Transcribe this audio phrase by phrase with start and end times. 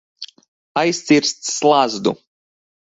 [0.79, 2.11] Aizcirst slazdu.